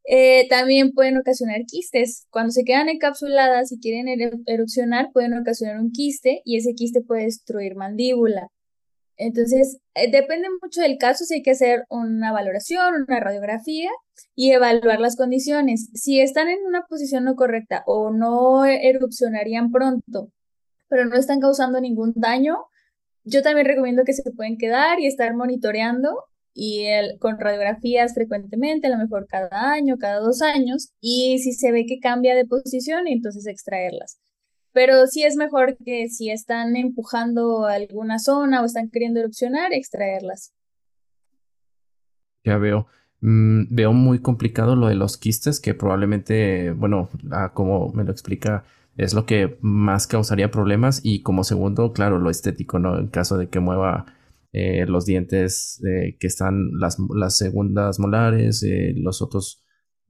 Eh, 0.05 0.49
también 0.49 0.91
pueden 0.91 1.19
ocasionar 1.19 1.61
quistes. 1.69 2.27
Cuando 2.31 2.51
se 2.51 2.65
quedan 2.65 2.89
encapsuladas 2.89 3.71
y 3.71 3.79
quieren 3.79 4.09
erupcionar, 4.47 5.11
pueden 5.13 5.35
ocasionar 5.35 5.79
un 5.79 5.93
quiste 5.93 6.43
y 6.45 6.57
ese 6.57 6.75
quiste 6.75 7.01
puede 7.01 7.27
destruir 7.27 7.77
mandíbula. 7.77 8.49
Entonces, 9.23 9.79
eh, 9.95 10.11
depende 10.11 10.49
mucho 10.61 10.81
del 10.81 10.99
caso 10.99 11.25
si 11.25 11.35
hay 11.35 11.43
que 11.43 11.53
hacer 11.53 11.85
una 11.89 12.33
valoración, 12.33 13.05
una 13.07 13.21
radiografía 13.21 13.89
y 14.35 14.51
evaluar 14.51 14.99
las 14.99 15.15
condiciones. 15.17 15.91
Si 15.95 16.21
están 16.21 16.49
en 16.49 16.59
una 16.67 16.87
posición 16.87 17.25
no 17.25 17.37
correcta 17.37 17.85
o 17.87 18.11
no 18.11 18.65
erupcionarían 18.65 19.71
pronto, 19.71 20.33
pero 20.89 21.05
no 21.05 21.17
están 21.17 21.39
causando 21.41 21.81
ningún 21.81 22.13
daño. 22.17 22.65
Yo 23.23 23.43
también 23.43 23.69
recomiendo 23.69 24.03
que 24.05 24.13
se 24.13 24.29
pueden 24.33 24.59
quedar 24.59 24.99
y 24.99 25.07
estar 25.07 25.35
monitoreando 25.37 26.25
y 26.53 26.87
con 27.21 27.39
radiografías 27.39 28.15
frecuentemente, 28.15 28.89
a 28.89 28.91
lo 28.91 28.99
mejor 28.99 29.29
cada 29.29 29.73
año, 29.73 29.99
cada 29.99 30.19
dos 30.19 30.43
años, 30.43 30.91
y 31.01 31.39
si 31.39 31.53
se 31.53 31.71
ve 31.71 31.87
que 31.87 32.01
cambia 32.01 32.35
de 32.35 32.45
posición, 32.45 33.07
entonces 33.07 33.47
extraerlas. 33.47 34.19
Pero 34.73 35.07
sí 35.07 35.23
es 35.23 35.37
mejor 35.37 35.77
que 35.85 36.09
si 36.09 36.31
están 36.31 36.77
empujando 36.77 37.67
alguna 37.67 38.19
zona 38.19 38.63
o 38.63 38.65
están 38.65 38.91
queriendo 38.91 39.21
erupcionar, 39.21 39.73
extraerlas. 39.73 40.53
Ya 42.45 42.59
veo. 42.59 42.87
Mm, 43.21 43.75
veo 43.75 43.93
muy 43.93 44.21
complicado 44.21 44.75
lo 44.75 44.89
de 44.89 44.97
los 44.97 45.17
quistes, 45.17 45.61
que 45.61 45.75
probablemente, 45.75 46.73
bueno, 46.73 47.09
como 47.55 47.93
me 47.93 48.05
lo 48.05 48.11
explica, 48.11 48.65
es 48.97 49.15
lo 49.15 49.27
que 49.27 49.59
más 49.61 50.07
causaría 50.07 50.51
problemas. 50.51 51.01
Y 51.05 51.23
como 51.23 51.45
segundo, 51.45 51.93
claro, 51.93 52.19
lo 52.19 52.31
estético, 52.31 52.79
¿no? 52.79 52.99
En 52.99 53.09
caso 53.09 53.39
de 53.39 53.49
que 53.49 53.61
mueva 53.61 54.07
eh, 54.53 54.85
los 54.87 55.07
dientes 55.07 55.83
eh, 55.87 56.17
que 56.19 56.27
están 56.27 56.79
las, 56.79 56.99
las 57.15 57.37
segundas 57.37 57.99
molares, 57.99 58.63
eh, 58.63 58.93
los 58.97 59.23
otros 59.23 59.65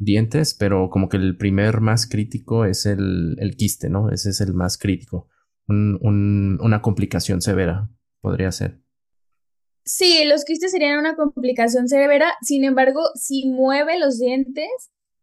dientes, 0.04 0.54
pero 0.54 0.90
como 0.90 1.09
que 1.09 1.16
el 1.16 1.37
primer 1.37 1.80
más 1.80 2.06
crítico 2.06 2.64
es 2.64 2.87
el, 2.87 3.37
el 3.38 3.56
quiste, 3.56 3.88
¿no? 3.88 4.11
Ese 4.11 4.30
es 4.30 4.40
el 4.40 4.54
más 4.54 4.78
crítico. 4.78 5.28
una 5.68 6.82
complicación 6.82 7.40
severa 7.40 7.88
podría 8.21 8.52
ser. 8.52 8.80
Sí, 9.85 10.25
los 10.25 10.44
quistes 10.44 10.71
serían 10.71 10.99
una 10.99 11.16
complicación 11.16 11.88
severa, 11.88 12.35
sin 12.40 12.64
embargo, 12.64 13.00
si 13.14 13.49
mueve 13.49 13.99
los 13.99 14.18
dientes, 14.18 14.68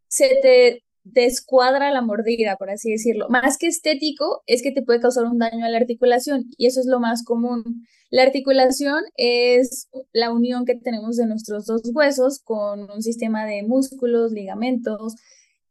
se 0.08 0.38
te 0.42 0.84
descuadra 1.14 1.92
la 1.92 2.02
mordida, 2.02 2.56
por 2.58 2.70
así 2.70 2.92
decirlo. 2.92 3.28
Más 3.30 3.58
que 3.58 3.68
estético, 3.68 4.44
es 4.48 4.62
que 4.62 4.72
te 4.72 4.82
puede 4.82 5.00
causar 5.00 5.26
un 5.26 5.40
daño 5.40 5.66
a 5.66 5.70
la 5.70 5.78
articulación 5.78 6.46
y 6.58 6.68
eso 6.68 6.80
es 6.80 6.86
lo 6.86 7.00
más 7.00 7.24
común. 7.24 7.86
La 8.12 8.24
articulación 8.24 9.04
es 9.16 9.88
la 10.14 10.32
unión 10.32 10.66
que 10.66 10.76
tenemos 10.76 11.16
de 11.18 11.28
nuestros 11.28 11.66
dos 11.66 11.82
huesos 11.94 12.42
con 12.44 12.90
un 12.90 13.02
sistema 13.04 13.46
de 13.46 13.64
músculos, 13.64 14.32
ligamentos 14.32 15.16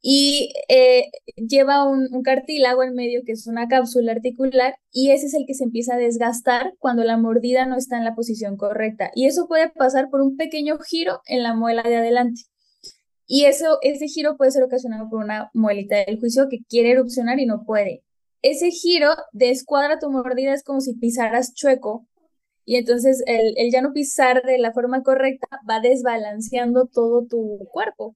y 0.01 0.53
eh, 0.69 1.11
lleva 1.37 1.85
un, 1.85 2.07
un, 2.13 2.23
cartílago 2.23 2.85
en 2.85 2.95
medio 2.95 3.23
que 3.27 3.33
es 3.33 3.49
una 3.49 3.67
cápsula 3.67 4.13
articular 4.13 4.77
y 4.93 5.11
ese 5.11 5.27
es 5.27 5.35
el 5.35 5.45
que 5.47 5.55
se 5.55 5.65
empieza 5.65 5.95
a 5.95 5.99
desgastar 5.99 6.75
cuando 6.79 7.03
la 7.03 7.17
mordida 7.17 7.67
no 7.67 7.77
está 7.77 7.99
en 7.99 8.05
la 8.05 8.15
posición 8.15 8.57
correcta 8.57 9.11
y 9.15 9.27
eso 9.27 9.49
puede 9.49 9.71
pasar 9.71 10.09
por 10.09 10.21
un 10.21 10.37
pequeño 10.37 10.79
giro 10.79 11.21
en 11.27 11.43
la 11.43 11.55
muela 11.55 11.83
de 11.83 11.97
adelante. 11.97 12.43
Y 13.29 13.45
eso, 13.45 13.79
ese 13.83 14.09
giro 14.09 14.37
puede 14.37 14.51
ser 14.51 14.65
ocasionado 14.65 15.09
por 15.09 15.21
una 15.23 15.51
muelita 15.55 15.99
del 16.05 16.19
juicio 16.19 16.49
que 16.51 16.65
quiere 16.69 16.93
erupcionar 16.93 17.39
y 17.39 17.47
no 17.47 17.65
puede. 17.65 18.03
Ese 18.43 18.71
giro 18.71 19.11
descuadra 19.33 19.99
tu 20.01 20.11
mordida, 20.11 20.55
es 20.55 20.65
como 20.65 20.81
si 20.81 20.95
pisaras 20.95 21.55
chueco 21.55 22.09
y 22.69 22.77
entonces 22.77 23.23
el, 23.27 23.55
el, 23.57 23.73
ya 23.73 23.81
no 23.83 23.95
pisar 23.95 24.43
de 24.43 24.59
la 24.59 24.73
forma 24.73 25.03
correcta 25.03 25.47
va 25.69 25.81
desbalanceando 25.81 26.87
todo 26.87 27.27
tu 27.27 27.67
cuerpo. 27.73 28.15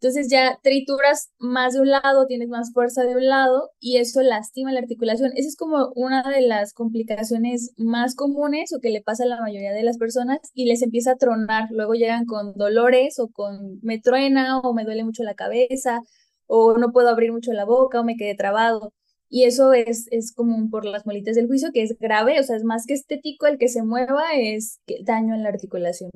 Entonces 0.00 0.28
ya 0.30 0.58
trituras 0.62 1.30
más 1.38 1.74
de 1.74 1.80
un 1.80 1.90
lado, 1.90 2.26
tienes 2.26 2.48
más 2.48 2.72
fuerza 2.72 3.04
de 3.04 3.16
un 3.16 3.26
lado 3.26 3.70
y 3.80 3.98
eso 3.98 4.22
lastima 4.22 4.72
la 4.72 4.80
articulación. 4.80 5.32
Esa 5.34 5.48
es 5.48 5.56
como 5.56 5.92
una 5.94 6.22
de 6.22 6.40
las 6.40 6.72
complicaciones 6.72 7.74
más 7.76 8.14
comunes 8.14 8.72
o 8.72 8.80
que 8.80 8.88
le 8.88 9.02
pasa 9.02 9.24
a 9.24 9.26
la 9.26 9.40
mayoría 9.42 9.72
de 9.74 9.82
las 9.82 9.98
personas 9.98 10.38
y 10.54 10.64
les 10.64 10.80
empieza 10.80 11.12
a 11.12 11.16
tronar. 11.16 11.68
Luego 11.70 11.92
llegan 11.92 12.24
con 12.24 12.54
dolores 12.54 13.18
o 13.18 13.28
con 13.28 13.78
me 13.82 14.00
truena 14.00 14.60
o 14.60 14.72
me 14.72 14.84
duele 14.84 15.04
mucho 15.04 15.22
la 15.22 15.34
cabeza 15.34 16.00
o 16.46 16.78
no 16.78 16.92
puedo 16.92 17.10
abrir 17.10 17.32
mucho 17.32 17.52
la 17.52 17.66
boca 17.66 18.00
o 18.00 18.04
me 18.04 18.16
quedé 18.16 18.34
trabado. 18.34 18.94
Y 19.28 19.44
eso 19.44 19.74
es, 19.74 20.06
es 20.10 20.32
común 20.32 20.70
por 20.70 20.86
las 20.86 21.04
molitas 21.04 21.36
del 21.36 21.46
juicio, 21.46 21.70
que 21.72 21.82
es 21.82 21.96
grave, 21.98 22.40
o 22.40 22.42
sea, 22.42 22.56
es 22.56 22.64
más 22.64 22.84
que 22.86 22.94
estético 22.94 23.46
el 23.46 23.58
que 23.58 23.68
se 23.68 23.82
mueva, 23.82 24.24
es 24.34 24.80
daño 25.04 25.34
en 25.34 25.42
la 25.44 25.50
articulación. 25.50 26.10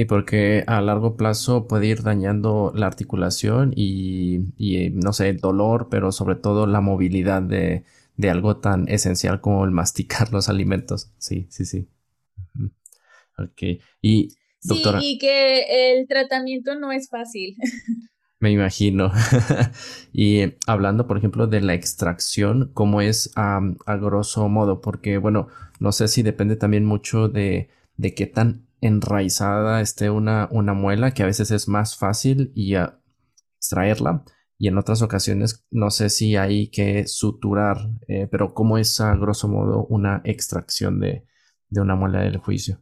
Y 0.00 0.06
porque 0.06 0.64
a 0.66 0.80
largo 0.80 1.14
plazo 1.14 1.68
puede 1.68 1.88
ir 1.88 2.02
dañando 2.02 2.72
la 2.74 2.86
articulación 2.86 3.74
y, 3.76 4.46
y 4.56 4.88
no 4.88 5.12
sé, 5.12 5.28
el 5.28 5.40
dolor, 5.40 5.88
pero 5.90 6.10
sobre 6.10 6.36
todo 6.36 6.66
la 6.66 6.80
movilidad 6.80 7.42
de, 7.42 7.84
de, 8.16 8.30
algo 8.30 8.56
tan 8.56 8.88
esencial 8.88 9.42
como 9.42 9.62
el 9.66 9.70
masticar 9.72 10.32
los 10.32 10.48
alimentos. 10.48 11.12
Sí, 11.18 11.46
sí, 11.50 11.66
sí. 11.66 11.86
Ok. 13.36 13.82
Y, 14.00 14.30
doctora. 14.62 15.00
Sí, 15.02 15.16
y 15.16 15.18
que 15.18 15.98
el 15.98 16.08
tratamiento 16.08 16.76
no 16.76 16.92
es 16.92 17.10
fácil. 17.10 17.56
Me 18.40 18.50
imagino. 18.50 19.12
y 20.14 20.54
hablando, 20.66 21.06
por 21.06 21.18
ejemplo, 21.18 21.46
de 21.46 21.60
la 21.60 21.74
extracción, 21.74 22.70
¿cómo 22.72 23.02
es 23.02 23.32
a 23.36 23.60
grosso 23.96 24.48
modo? 24.48 24.80
Porque, 24.80 25.18
bueno, 25.18 25.48
no 25.78 25.92
sé 25.92 26.08
si 26.08 26.22
depende 26.22 26.56
también 26.56 26.86
mucho 26.86 27.28
de, 27.28 27.68
de 27.98 28.14
qué 28.14 28.24
tan 28.24 28.69
enraizada 28.80 29.80
esté 29.80 30.10
una, 30.10 30.48
una 30.50 30.74
muela, 30.74 31.12
que 31.12 31.22
a 31.22 31.26
veces 31.26 31.50
es 31.50 31.68
más 31.68 31.96
fácil 31.96 32.52
y 32.54 32.74
extraerla. 33.56 34.24
Y 34.58 34.68
en 34.68 34.76
otras 34.76 35.00
ocasiones 35.00 35.64
no 35.70 35.90
sé 35.90 36.10
si 36.10 36.36
hay 36.36 36.70
que 36.70 37.06
suturar, 37.06 37.78
eh, 38.08 38.28
pero 38.30 38.52
¿cómo 38.52 38.76
es 38.76 39.00
a 39.00 39.14
grosso 39.16 39.48
modo 39.48 39.86
una 39.86 40.20
extracción 40.24 41.00
de, 41.00 41.24
de 41.68 41.80
una 41.80 41.96
muela 41.96 42.20
del 42.20 42.36
juicio? 42.38 42.78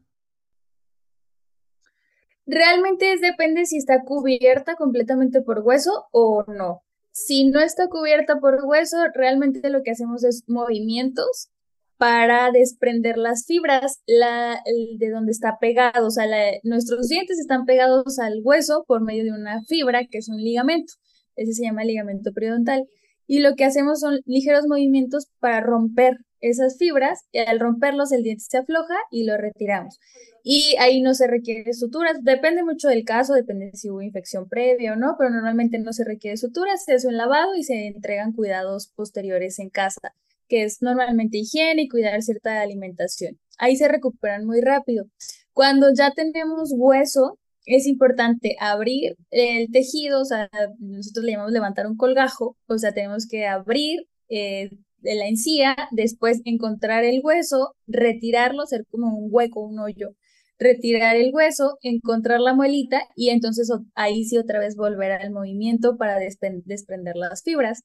Realmente 2.47 3.13
es, 3.13 3.21
depende 3.21 3.67
si 3.67 3.77
está 3.77 4.05
cubierta 4.05 4.75
completamente 4.75 5.43
por 5.43 5.61
hueso 5.61 6.07
o 6.13 6.45
no. 6.49 6.83
Si 7.13 7.49
no 7.49 7.61
está 7.61 7.89
cubierta 7.89 8.41
por 8.41 8.65
hueso, 8.65 8.97
realmente 9.15 9.69
lo 9.71 9.83
que 9.83 9.91
hacemos 9.91 10.25
es 10.25 10.45
movimientos 10.49 11.51
para 11.99 12.53
desprender 12.53 13.19
las 13.19 13.45
fibras 13.45 14.01
la, 14.07 14.63
de 14.99 15.11
donde 15.11 15.33
está 15.33 15.59
pegado. 15.61 16.07
O 16.07 16.11
sea, 16.11 16.27
nuestros 16.63 17.09
dientes 17.09 17.39
están 17.39 17.67
pegados 17.67 18.19
al 18.19 18.41
hueso 18.43 18.85
por 18.87 19.03
medio 19.03 19.25
de 19.25 19.33
una 19.33 19.63
fibra 19.65 20.07
que 20.07 20.19
es 20.19 20.29
un 20.29 20.39
ligamento. 20.39 20.95
Ese 21.37 21.53
se 21.53 21.65
llama 21.65 21.85
ligamento 21.85 22.33
periodontal. 22.33 22.85
Y 23.27 23.41
lo 23.41 23.57
que 23.57 23.65
hacemos 23.65 24.01
son 24.01 24.21
ligeros 24.25 24.67
movimientos 24.67 25.27
para 25.41 25.61
romper 25.61 26.19
esas 26.41 26.79
fibras 26.79 27.25
y 27.33 27.39
al 27.39 27.59
romperlos 27.59 28.13
el 28.13 28.23
diente 28.23 28.45
se 28.49 28.59
afloja 28.59 28.95
y 29.11 29.25
lo 29.25 29.37
retiramos. 29.37 29.99
Y 30.43 30.77
ahí 30.79 31.03
no 31.03 31.15
se 31.15 31.27
requiere 31.27 31.73
suturas, 31.75 32.19
depende 32.23 32.63
mucho 32.63 32.89
del 32.89 33.05
caso, 33.05 33.35
depende 33.35 33.73
si 33.75 33.91
hubo 33.91 34.03
infección 34.03 34.49
previa 34.49 34.93
o 34.93 34.97
no, 34.97 35.17
pero 35.19 35.31
normalmente 35.31 35.79
no 35.79 35.93
se 35.93 36.05
requiere 36.05 36.37
suturas, 36.37 36.85
se 36.85 36.95
hace 36.95 37.09
un 37.09 37.17
lavado 37.17 37.55
y 37.55 37.65
se 37.65 37.89
entregan 37.89 38.33
cuidados 38.33 38.89
posteriores 38.95 39.59
en 39.59 39.69
casa, 39.69 40.15
que 40.49 40.65
es 40.65 40.83
normalmente 40.83 41.39
higiene 41.39 41.83
y 41.83 41.89
cuidar 41.89 42.23
cierta 42.23 42.61
alimentación. 42.61 43.39
Ahí 43.59 43.77
se 43.77 43.89
recuperan 43.89 44.47
muy 44.47 44.61
rápido. 44.61 45.07
Cuando 45.53 45.89
ya 45.97 46.13
tenemos 46.13 46.71
hueso, 46.75 47.39
es 47.67 47.87
importante 47.87 48.57
abrir 48.61 49.17
el 49.31 49.71
tejido, 49.71 50.23
o 50.23 50.25
sea, 50.25 50.49
nosotros 50.79 51.25
le 51.25 51.33
llamamos 51.33 51.53
levantar 51.53 51.87
un 51.87 51.97
colgajo, 51.97 52.57
o 52.67 52.79
sea, 52.79 52.93
tenemos 52.93 53.27
que 53.27 53.47
abrir 53.47 54.07
eh, 54.31 54.71
la 55.03 55.27
encía, 55.29 55.77
después 55.91 56.41
encontrar 56.45 57.05
el 57.05 57.21
hueso, 57.23 57.75
retirarlo, 57.87 58.63
hacer 58.63 58.87
como 58.91 59.17
un 59.17 59.29
hueco, 59.31 59.61
un 59.61 59.79
hoyo, 59.79 60.15
retirar 60.59 61.17
el 61.17 61.33
hueso, 61.33 61.79
encontrar 61.83 62.41
la 62.41 62.55
muelita 62.55 63.03
y 63.15 63.31
entonces 63.31 63.71
ahí 63.95 64.25
sí 64.25 64.39
otra 64.39 64.59
vez 64.59 64.77
volver 64.77 65.13
al 65.13 65.31
movimiento 65.31 65.97
para 65.97 66.19
desprender 66.19 67.17
las 67.17 67.43
fibras. 67.43 67.83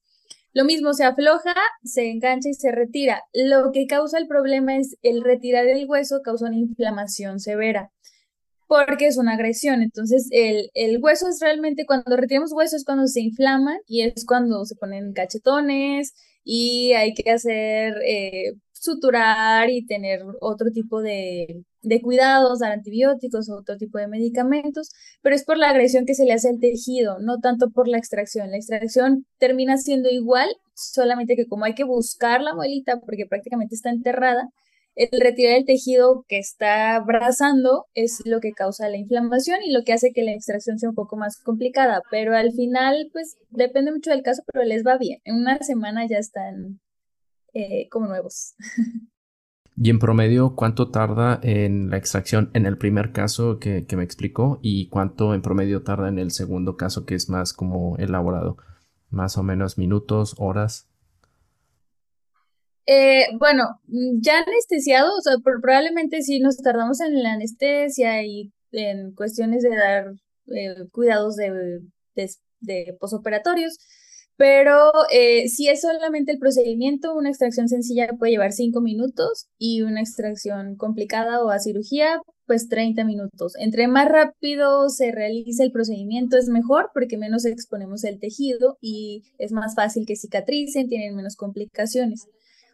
Lo 0.53 0.65
mismo 0.65 0.93
se 0.93 1.03
afloja, 1.03 1.53
se 1.83 2.10
engancha 2.10 2.50
y 2.50 2.53
se 2.53 2.72
retira. 2.72 3.24
Lo 3.33 3.72
que 3.72 3.88
causa 3.88 4.17
el 4.17 4.27
problema 4.27 4.77
es 4.77 4.98
el 5.01 5.24
retirar 5.24 5.65
el 5.67 5.88
hueso 5.89 6.22
causa 6.24 6.48
una 6.48 6.57
inflamación 6.57 7.39
severa 7.39 7.91
porque 8.67 9.07
es 9.07 9.17
una 9.17 9.33
agresión. 9.33 9.81
Entonces, 9.83 10.27
el, 10.31 10.72
el 10.74 10.98
hueso 11.01 11.27
es 11.27 11.39
realmente, 11.41 11.86
cuando 11.86 12.17
retiramos 12.17 12.53
hueso 12.53 12.75
es 12.75 12.86
cuando 12.86 13.07
se 13.07 13.22
inflaman 13.22 13.77
y 13.88 14.01
es 14.01 14.25
cuando 14.25 14.65
se 14.65 14.75
ponen 14.75 15.13
cachetones, 15.13 16.13
y 16.43 16.93
hay 16.93 17.13
que 17.13 17.31
hacer, 17.31 17.95
eh, 18.05 18.53
suturar 18.72 19.69
y 19.69 19.86
tener 19.86 20.24
otro 20.41 20.72
tipo 20.72 21.01
de, 21.01 21.63
de 21.84 22.02
cuidados, 22.02 22.60
dar 22.60 22.72
antibióticos, 22.72 23.50
otro 23.50 23.78
tipo 23.78 23.98
de 23.98 24.08
medicamentos, 24.08 24.90
pero 25.22 25.36
es 25.36 25.44
por 25.44 25.58
la 25.58 25.70
agresión 25.70 26.06
que 26.06 26.16
se 26.16 26.25
le 26.25 26.34
hace 26.34 26.50
al 26.50 26.60
tejido, 26.60 27.20
no 27.20 27.40
tanto 27.40 27.70
por 27.70 27.88
la 27.88 27.98
extracción. 27.98 28.52
La 28.52 28.58
extracción 28.58 29.25
termina 29.38 29.78
siendo 29.78 30.10
igual, 30.10 30.50
solamente 30.74 31.36
que 31.36 31.46
como 31.48 31.66
hay 31.66 31.75
que 31.75 31.84
buscar 31.84 32.42
la 32.42 32.56
muelita 32.56 33.00
porque 33.02 33.25
prácticamente 33.28 33.75
está 33.75 33.90
enterrada, 33.90 34.50
el 34.96 35.10
retirar 35.20 35.58
el 35.58 35.66
tejido 35.66 36.24
que 36.28 36.38
está 36.38 36.96
abrazando 36.96 37.88
es 37.96 38.22
lo 38.25 38.40
que 38.40 38.54
causa 38.54 38.90
la 38.90 38.98
inflamación 38.98 39.63
y 39.63 39.72
lo 39.72 39.84
que 39.84 39.94
hace 39.94 40.13
que 40.13 40.24
la 40.24 40.34
extracción 40.34 40.78
sea 40.78 40.90
un 40.90 40.96
poco 40.96 41.18
más 41.18 41.38
complicada, 41.38 42.02
pero 42.12 42.36
al 42.36 42.52
final, 42.54 43.10
pues 43.12 43.38
depende 43.50 43.92
mucho 43.92 44.12
del 44.12 44.24
caso, 44.24 44.44
pero 44.52 44.63
les 44.66 44.86
va 44.86 44.98
bien. 44.98 45.20
En 45.25 45.36
una 45.36 45.58
semana 45.60 46.08
ya 46.08 46.18
están 46.18 46.80
eh, 47.54 47.88
como 47.90 48.08
nuevos. 48.08 48.56
¿Y 49.75 49.89
en 49.89 50.00
promedio 50.00 50.56
cuánto 50.56 50.92
tarda 50.92 51.39
en 51.42 51.89
la 51.89 51.98
extracción 51.98 52.51
en 52.53 52.65
el 52.65 52.77
primer 52.77 53.12
caso 53.12 53.60
que, 53.60 53.86
que 53.88 53.96
me 53.96 54.03
explicó 54.03 54.60
y 54.62 54.88
cuánto 54.89 55.34
en 55.34 55.42
promedio 55.42 55.84
tarda 55.84 56.10
en 56.10 56.20
el 56.20 56.32
segundo 56.32 56.77
caso 56.77 57.06
que 57.06 57.15
es 57.15 57.30
más 57.30 57.53
como 57.53 57.98
elaborado? 57.98 58.58
Más 59.10 59.38
o 59.38 59.44
menos 59.44 59.77
minutos, 59.77 60.36
horas. 60.38 60.88
Eh, 62.86 63.27
bueno, 63.39 63.80
ya 63.88 64.39
anestesiado, 64.39 65.15
o 65.18 65.22
sea, 65.22 65.36
probablemente 65.44 66.22
sí 66.22 66.39
nos 66.39 66.58
tardamos 66.58 67.00
en 67.00 67.24
la 67.24 67.34
anestesia 67.34 68.24
y 68.24 68.51
en 68.72 69.13
cuestiones 69.13 69.63
de 69.63 69.75
dar 69.75 70.13
eh, 70.48 70.88
cuidados 70.92 71.36
de, 71.38 71.82
de 72.15 72.98
posoperatorios, 73.00 73.77
pero 74.38 74.92
eh, 75.12 75.48
si 75.50 75.68
es 75.70 75.82
solamente 75.82 76.32
el 76.32 76.40
procedimiento, 76.40 77.16
una 77.16 77.30
extracción 77.30 77.68
sencilla 77.68 78.08
puede 78.18 78.32
llevar 78.32 78.52
5 78.52 78.82
minutos 78.82 79.48
y 79.58 79.82
una 79.84 80.02
extracción 80.02 80.75
complicada 80.75 81.44
o 81.44 81.50
a 81.50 81.60
cirugía, 81.60 82.22
pues 82.46 82.68
30 82.68 83.04
minutos. 83.06 83.54
Entre 83.58 83.88
más 83.88 84.10
rápido 84.10 84.90
se 84.90 85.12
realice 85.12 85.63
el 85.63 85.72
procedimiento 85.72 86.38
es 86.38 86.50
mejor 86.50 86.90
porque 86.94 87.18
menos 87.18 87.46
exponemos 87.46 88.04
el 88.04 88.20
tejido 88.20 88.78
y 88.82 89.24
es 89.38 89.52
más 89.52 89.75
fácil 89.75 90.06
que 90.06 90.16
cicatricen, 90.16 90.90
tienen 90.90 91.16
menos 91.16 91.36
complicaciones. 91.36 92.28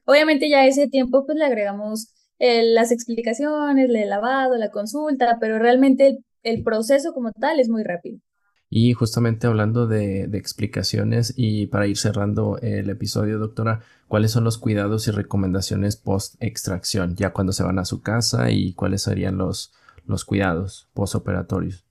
Obviamente 0.05 0.49
ya 0.49 0.65
ese 0.65 0.87
tiempo 0.87 1.25
pues 1.25 1.37
le 1.37 1.45
agregamos 1.45 2.07
eh, 2.39 2.63
las 2.63 2.91
explicaciones, 2.91 3.89
el 3.89 4.09
lavado, 4.09 4.55
la 4.55 4.71
consulta, 4.71 5.37
pero 5.39 5.59
realmente 5.59 6.19
el 6.43 6.63
proceso 6.63 7.13
como 7.13 7.31
tal 7.33 7.59
es 7.59 7.69
muy 7.69 7.83
rápido. 7.83 8.19
Y 8.69 8.93
justamente 8.93 9.47
hablando 9.47 9.87
de, 9.87 10.25
explicaciones 10.33 11.33
y 11.35 11.67
para 11.67 11.87
ir 11.87 11.97
cerrando 11.97 12.59
el 12.59 12.89
episodio, 12.89 13.39
doctora, 13.39 13.81
¿cuáles 14.07 14.31
son 14.31 14.43
los 14.43 14.59
cuidados 14.59 15.07
y 15.07 15.11
recomendaciones 15.11 15.95
post 15.95 16.35
extracción, 16.39 17.15
ya 17.15 17.33
cuando 17.33 17.51
se 17.51 17.63
van 17.63 17.79
a 17.79 17.85
su 17.85 18.01
casa 18.01 18.51
y 18.51 18.73
cuáles 18.73 19.01
serían 19.03 19.37
los, 19.37 19.73
los 20.05 20.23
cuidados 20.23 20.87
postoperatorios? 20.93 21.83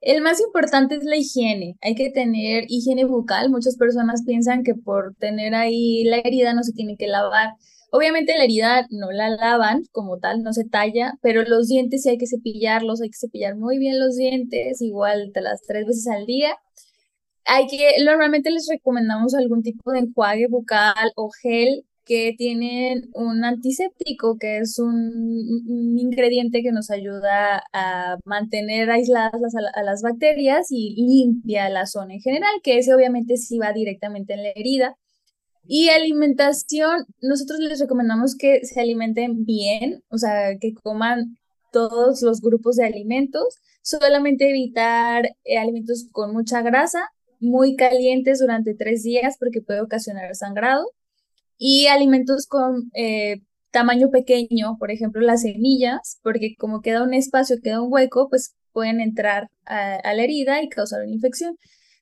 El 0.00 0.22
más 0.22 0.40
importante 0.40 0.94
es 0.94 1.04
la 1.04 1.16
higiene. 1.16 1.76
Hay 1.82 1.94
que 1.94 2.10
tener 2.10 2.64
higiene 2.68 3.04
bucal. 3.04 3.50
Muchas 3.50 3.76
personas 3.76 4.22
piensan 4.24 4.62
que 4.62 4.74
por 4.74 5.14
tener 5.16 5.54
ahí 5.54 6.04
la 6.04 6.16
herida 6.16 6.54
no 6.54 6.62
se 6.62 6.72
tiene 6.72 6.96
que 6.96 7.06
lavar. 7.06 7.50
Obviamente 7.92 8.36
la 8.36 8.44
herida 8.44 8.86
no 8.90 9.10
la 9.10 9.30
lavan 9.30 9.82
como 9.92 10.18
tal, 10.18 10.42
no 10.42 10.52
se 10.52 10.64
talla, 10.64 11.14
pero 11.22 11.42
los 11.42 11.68
dientes 11.68 12.02
sí 12.02 12.10
hay 12.10 12.18
que 12.18 12.26
cepillarlos, 12.26 13.00
hay 13.02 13.10
que 13.10 13.18
cepillar 13.18 13.56
muy 13.56 13.78
bien 13.78 13.98
los 13.98 14.16
dientes, 14.16 14.80
igual 14.80 15.32
de 15.32 15.40
las 15.40 15.62
tres 15.62 15.86
veces 15.86 16.06
al 16.06 16.26
día. 16.26 16.56
Hay 17.44 17.66
que, 17.66 17.94
normalmente 18.04 18.50
les 18.50 18.68
recomendamos 18.70 19.34
algún 19.34 19.62
tipo 19.62 19.90
de 19.92 20.00
enjuague 20.00 20.46
bucal 20.48 21.12
o 21.16 21.30
gel 21.42 21.84
que 22.04 22.34
tienen 22.36 23.10
un 23.14 23.44
antiséptico, 23.44 24.36
que 24.38 24.58
es 24.58 24.78
un, 24.78 25.96
ingrediente 25.98 26.62
que 26.62 26.72
nos 26.72 26.90
ayuda 26.90 27.62
a 27.72 28.18
mantener 28.24 28.90
aisladas 28.90 29.40
las, 29.40 29.54
a 29.74 29.82
las 29.82 30.02
bacterias 30.02 30.68
y 30.70 30.94
limpia 30.96 31.68
la 31.68 31.86
zona 31.86 32.14
en 32.14 32.20
general, 32.20 32.50
que 32.62 32.78
ese 32.78 32.94
obviamente 32.94 33.36
sí 33.36 33.58
va 33.58 33.72
directamente 33.72 34.34
en 34.34 34.42
la 34.42 34.50
herida. 34.54 34.96
Y 35.72 35.88
alimentación, 35.90 37.06
nosotros 37.22 37.60
les 37.60 37.78
recomendamos 37.78 38.34
que 38.34 38.64
se 38.64 38.80
alimenten 38.80 39.44
bien, 39.44 40.02
o 40.08 40.18
sea, 40.18 40.58
que 40.60 40.74
coman 40.74 41.36
todos 41.70 42.22
los 42.22 42.40
grupos 42.40 42.74
de 42.74 42.86
alimentos, 42.86 43.60
solamente 43.80 44.50
evitar 44.50 45.26
eh, 45.44 45.58
alimentos 45.58 46.08
con 46.10 46.32
mucha 46.32 46.60
grasa, 46.62 46.98
muy 47.38 47.76
calientes 47.76 48.40
durante 48.40 48.74
tres 48.74 49.04
días 49.04 49.36
porque 49.38 49.62
puede 49.62 49.80
ocasionar 49.80 50.34
sangrado, 50.34 50.90
y 51.56 51.86
alimentos 51.86 52.48
con 52.48 52.90
eh, 52.94 53.42
tamaño 53.70 54.10
pequeño, 54.10 54.76
por 54.76 54.90
ejemplo, 54.90 55.20
las 55.20 55.42
semillas, 55.42 56.18
porque 56.24 56.56
como 56.58 56.80
queda 56.80 57.04
un 57.04 57.14
espacio, 57.14 57.58
queda 57.62 57.80
un 57.80 57.92
hueco, 57.92 58.28
pues 58.28 58.56
pueden 58.72 59.00
entrar 59.00 59.46
a 59.66 60.14
la 60.14 60.22
herida 60.24 60.64
y 60.64 60.68
causar 60.68 61.02
una 61.02 61.12
infección 61.12 61.56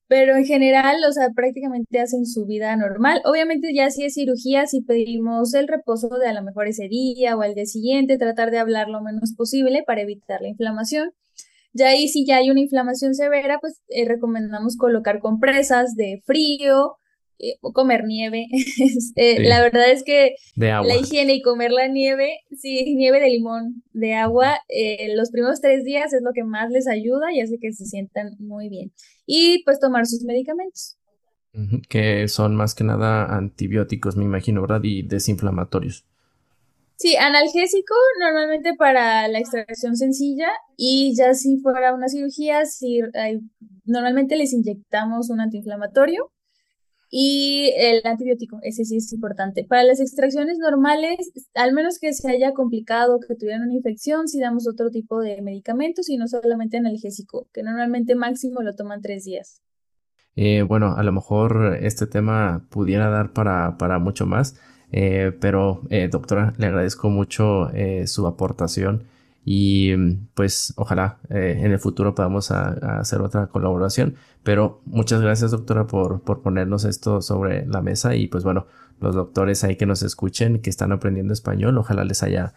pero 0.08 0.36
en 0.36 0.46
general, 0.46 0.96
o 1.08 1.12
sea, 1.12 1.30
prácticamente 1.34 2.00
hacen 2.00 2.26
su 2.26 2.46
vida 2.46 2.74
normal. 2.76 3.20
Obviamente 3.24 3.74
ya 3.74 3.90
si 3.90 4.04
es 4.04 4.14
cirugía, 4.14 4.66
si 4.66 4.80
pedimos 4.82 5.54
el 5.54 5.68
reposo 5.68 6.08
de 6.08 6.28
a 6.28 6.32
lo 6.32 6.42
mejor 6.42 6.66
ese 6.66 6.88
día 6.88 7.36
o 7.36 7.42
al 7.42 7.54
día 7.54 7.66
siguiente, 7.66 8.18
tratar 8.18 8.50
de 8.50 8.58
hablar 8.58 8.88
lo 8.88 9.02
menos 9.02 9.34
posible 9.36 9.84
para 9.86 10.00
evitar 10.02 10.40
la 10.40 10.48
inflamación. 10.48 11.12
Ya 11.74 11.88
ahí 11.90 12.08
si 12.08 12.26
ya 12.26 12.38
hay 12.38 12.50
una 12.50 12.60
inflamación 12.60 13.14
severa, 13.14 13.58
pues 13.60 13.80
eh, 13.88 14.06
recomendamos 14.08 14.76
colocar 14.76 15.20
compresas 15.20 15.94
de 15.94 16.22
frío 16.24 16.96
comer 17.60 18.04
nieve. 18.04 18.46
Eh, 19.16 19.40
la 19.40 19.60
verdad 19.60 19.90
es 19.90 20.04
que 20.04 20.36
la 20.56 20.96
higiene 20.96 21.34
y 21.34 21.42
comer 21.42 21.72
la 21.72 21.88
nieve, 21.88 22.40
sí, 22.56 22.94
nieve 22.94 23.20
de 23.20 23.30
limón, 23.30 23.82
de 23.92 24.14
agua, 24.14 24.60
eh, 24.68 25.14
los 25.16 25.30
primeros 25.30 25.60
tres 25.60 25.84
días 25.84 26.12
es 26.12 26.22
lo 26.22 26.32
que 26.32 26.44
más 26.44 26.70
les 26.70 26.86
ayuda 26.86 27.32
y 27.32 27.40
hace 27.40 27.58
que 27.58 27.72
se 27.72 27.84
sientan 27.84 28.36
muy 28.38 28.68
bien. 28.68 28.92
Y 29.26 29.62
pues 29.64 29.80
tomar 29.80 30.06
sus 30.06 30.22
medicamentos. 30.24 30.96
Que 31.88 32.28
son 32.28 32.54
más 32.54 32.74
que 32.74 32.84
nada 32.84 33.24
antibióticos, 33.36 34.16
me 34.16 34.24
imagino, 34.24 34.60
¿verdad? 34.60 34.80
Y 34.84 35.02
desinflamatorios. 35.02 36.04
Sí, 36.96 37.16
analgésico 37.16 37.94
normalmente 38.20 38.74
para 38.74 39.28
la 39.28 39.38
extracción 39.38 39.96
sencilla 39.96 40.48
y 40.76 41.14
ya 41.16 41.32
si 41.34 41.58
fuera 41.58 41.94
una 41.94 42.08
cirugía, 42.08 42.66
si 42.66 43.00
normalmente 43.84 44.36
les 44.36 44.52
inyectamos 44.52 45.30
un 45.30 45.40
antiinflamatorio 45.40 46.32
y 47.10 47.72
el 47.76 48.02
antibiótico, 48.04 48.58
ese 48.62 48.84
sí 48.84 48.96
es 48.96 49.12
importante. 49.12 49.64
Para 49.64 49.82
las 49.82 50.00
extracciones 50.00 50.58
normales, 50.58 51.32
al 51.54 51.72
menos 51.72 51.98
que 51.98 52.12
se 52.12 52.30
haya 52.30 52.52
complicado, 52.52 53.18
que 53.20 53.34
tuvieran 53.34 53.62
una 53.62 53.74
infección, 53.74 54.28
si 54.28 54.40
damos 54.40 54.68
otro 54.68 54.90
tipo 54.90 55.20
de 55.20 55.40
medicamentos 55.40 56.08
y 56.10 56.18
no 56.18 56.28
solamente 56.28 56.76
analgésico, 56.76 57.48
que 57.52 57.62
normalmente 57.62 58.14
máximo 58.14 58.62
lo 58.62 58.74
toman 58.74 59.00
tres 59.00 59.24
días. 59.24 59.62
Eh, 60.36 60.62
bueno, 60.62 60.94
a 60.96 61.02
lo 61.02 61.12
mejor 61.12 61.78
este 61.80 62.06
tema 62.06 62.66
pudiera 62.70 63.08
dar 63.08 63.32
para, 63.32 63.76
para 63.78 63.98
mucho 63.98 64.26
más, 64.26 64.60
eh, 64.92 65.32
pero 65.40 65.82
eh, 65.90 66.08
doctora, 66.08 66.52
le 66.58 66.66
agradezco 66.66 67.08
mucho 67.08 67.70
su 68.06 68.26
aportación 68.26 69.04
y 69.50 69.96
pues 70.34 70.74
ojalá 70.76 71.20
eh, 71.30 71.56
en 71.60 71.72
el 71.72 71.78
futuro 71.78 72.14
podamos 72.14 72.50
hacer 72.50 73.22
otra 73.22 73.46
colaboración. 73.46 74.16
Pero 74.42 74.82
muchas 74.84 75.22
gracias 75.22 75.52
doctora 75.52 75.86
por, 75.86 76.22
por 76.22 76.42
ponernos 76.42 76.84
esto 76.84 77.22
sobre 77.22 77.64
la 77.66 77.80
mesa 77.80 78.14
y 78.14 78.26
pues 78.26 78.44
bueno, 78.44 78.66
los 79.00 79.14
doctores 79.14 79.64
ahí 79.64 79.76
que 79.76 79.86
nos 79.86 80.02
escuchen, 80.02 80.60
que 80.60 80.68
están 80.68 80.92
aprendiendo 80.92 81.32
español, 81.32 81.78
ojalá 81.78 82.04
les 82.04 82.22
haya 82.22 82.52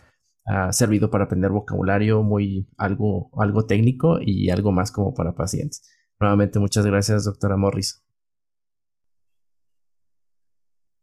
ah, 0.45 0.73
servido 0.73 1.09
para 1.09 1.23
aprender 1.23 1.51
vocabulario 1.51 2.23
muy 2.23 2.67
algo, 2.75 3.31
algo 3.41 3.65
técnico 3.65 4.19
y 4.19 4.49
algo 4.49 4.73
más 4.73 4.91
como 4.91 5.13
para 5.13 5.33
pacientes. 5.33 5.89
Nuevamente 6.19 6.59
muchas 6.59 6.85
gracias 6.85 7.23
doctora 7.23 7.55
Morris. 7.55 8.03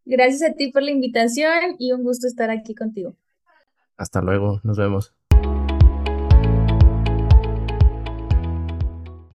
Gracias 0.05 0.51
a 0.51 0.53
ti 0.53 0.71
por 0.71 0.83
la 0.83 0.91
invitación 0.91 1.77
y 1.79 1.93
un 1.93 2.03
gusto 2.03 2.27
estar 2.27 2.51
aquí 2.51 2.75
contigo. 2.75 3.17
Hasta 3.97 4.21
luego, 4.21 4.61
nos 4.65 4.77
vemos. 4.77 5.18